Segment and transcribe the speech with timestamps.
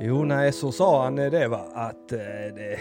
[0.00, 2.18] Jo, nej, så sa han eh, det va, att eh,
[2.56, 2.78] det,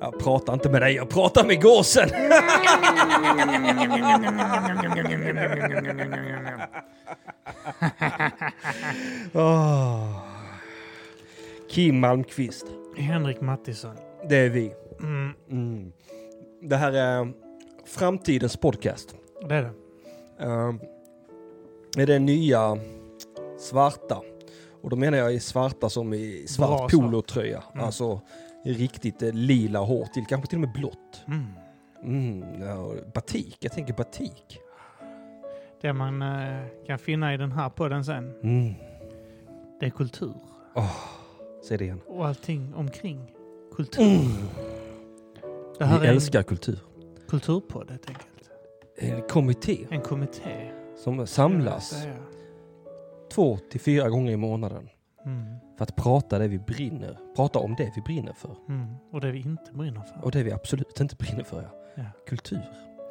[0.00, 2.08] jag pratar inte med dig, jag pratar med gåsen.
[9.34, 10.18] Åh.
[11.68, 12.66] Kim Malmqvist,
[12.96, 13.96] Henrik Mattisson.
[14.28, 14.72] det är vi.
[15.00, 15.92] Mm, Mm.
[16.62, 17.32] Det här är
[17.86, 19.14] framtidens podcast.
[19.48, 19.70] det är det.
[20.44, 20.74] Uh,
[21.98, 22.78] är det nya
[23.58, 24.20] svarta.
[24.84, 27.62] Och då menar jag i svarta som i svart Bra polotröja.
[27.74, 27.84] Mm.
[27.84, 28.20] Alltså
[28.64, 31.22] riktigt eh, lila hår till, kanske till och med blått.
[31.26, 31.46] Mm.
[32.02, 34.58] Mm, ja, batik, jag tänker batik.
[35.80, 38.74] Det man eh, kan finna i den här podden sen, Mm.
[39.80, 40.34] det är kultur.
[41.68, 42.00] Säg det igen.
[42.06, 43.32] Och allting omkring
[43.76, 44.02] kultur.
[44.02, 44.32] Mm.
[45.78, 46.78] Det här Vi är älskar kultur.
[47.16, 48.50] en kulturpodd helt enkelt.
[48.96, 50.70] En kommitté En kommitté.
[50.96, 52.04] som samlas.
[53.34, 54.88] Två till fyra gånger i månaden
[55.26, 55.44] Mm.
[55.78, 57.18] för att prata det vi brinner.
[57.36, 58.56] Prata om det vi brinner för.
[58.68, 58.94] Mm.
[59.12, 60.24] Och det vi inte brinner för.
[60.24, 61.68] Och det vi absolut inte brinner för, ja.
[61.94, 62.04] Ja.
[62.26, 62.62] Kultur.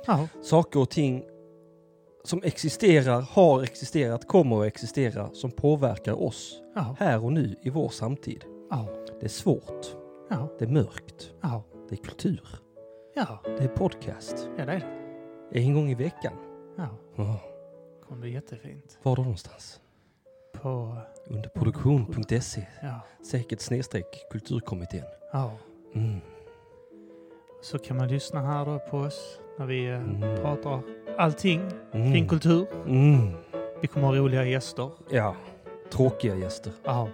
[0.07, 0.27] Ja.
[0.41, 1.23] saker och ting
[2.23, 6.95] som existerar, har existerat, kommer att existera, som påverkar oss Ja.
[6.99, 8.43] här och nu i vår samtid.
[8.69, 8.87] Ja.
[9.19, 9.95] Det är svårt,
[10.59, 11.33] det är mörkt,
[11.89, 12.47] det är kultur,
[13.15, 13.39] Ja.
[13.45, 14.49] det är podcast.
[14.57, 14.79] Ja, det är
[15.51, 15.59] det.
[15.59, 16.33] En gång i veckan.
[16.77, 16.87] Ja.
[17.23, 17.35] Oh,
[18.07, 18.99] Kom det jättefint.
[19.03, 19.79] var då någonstans?
[20.63, 20.97] På...
[21.27, 22.99] Under produktion.se, Ja.
[23.31, 25.03] säkert snedstreck kulturkommittén.
[25.31, 25.51] Ja.
[25.95, 26.19] Mm.
[27.61, 30.37] Så kan man lyssna här då på oss när vi eh, Mm.
[30.41, 30.81] pratar
[31.17, 32.27] allting kring Mm.
[32.27, 32.67] kultur.
[32.87, 33.33] Mm.
[33.81, 34.91] Vi kommer ha roliga gäster.
[35.11, 35.35] Ja,
[35.91, 36.73] tråkiga gäster.
[36.83, 37.07] Ja.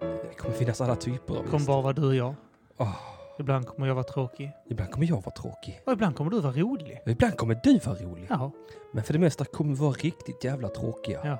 [0.00, 1.72] Det kommer finnas alla typer av Det kommer gäster.
[1.72, 2.34] bara vara du och jag.
[2.76, 2.96] Åh,
[3.38, 4.52] Ibland kommer jag vara tråkig.
[4.70, 5.80] ibland kommer jag vara tråkig.
[5.86, 7.00] Och ibland kommer du vara rolig.
[7.04, 8.26] Och ibland kommer du vara rolig.
[8.30, 8.50] Ja.
[8.92, 11.20] Men för det mesta kommer vi vara riktigt jävla tråkiga.
[11.24, 11.38] ja.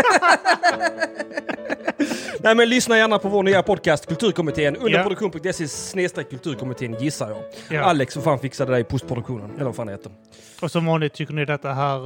[2.43, 5.03] Nej men lyssna gärna på vår nya podcast Kulturkommittén under Ja.
[5.03, 7.39] produktion.se snedstreck kulturkommittén gissar jag.
[7.71, 7.85] ja.
[7.85, 10.13] Alex för fan fixade det i postproduktionen, eller vad fan det heter.
[10.63, 11.99] Och som vanligt tycker ni detta här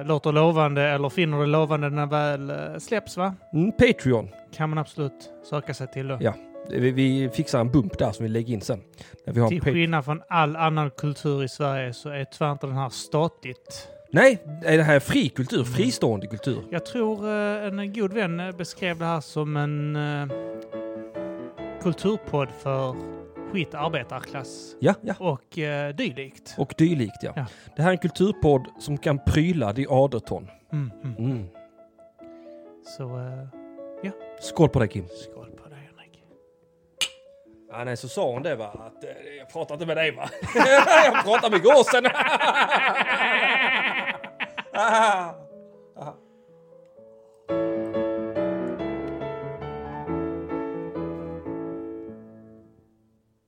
[0.00, 3.34] uh, låter lovande eller finner det lovande när väl eh, släpps va?
[3.52, 4.28] Mm, Patreon.
[4.56, 6.18] Kan man absolut söka sig till då.
[6.20, 6.34] Ja.
[6.70, 8.82] Vi, vi fixar en bump där som vi lägger in sen.
[9.26, 12.66] När vi har Till skillnad från all annan kultur i Sverige så är tyvärr inte
[12.66, 13.88] den här statligt.
[14.10, 15.64] Nej, är det här fri kultur?
[15.64, 16.62] Fristående kultur?
[16.70, 20.28] Jag tror eh, en god vän eh, beskrev det här som en uh,
[21.82, 22.96] kulturpodd för
[23.52, 25.14] skit arbetarklass Ja, ja.
[25.18, 26.54] och uh, dylikt.
[26.58, 27.32] Och dylikt ja.
[27.36, 27.46] Ja.
[27.76, 30.48] Det här är en kulturpodd som kan pryla de aderton.
[30.72, 31.16] Mm, mm.
[31.18, 31.46] Mm.
[32.98, 34.10] Så eh,
[34.40, 35.04] Skål på dig Kim.
[35.08, 35.35] skål.
[37.76, 40.28] Ja, nej, så sa hon det va, att eh, jag pratar inte med dig va.
[41.04, 42.06] jag pratar med gåsen.
[44.78, 45.45] Ah.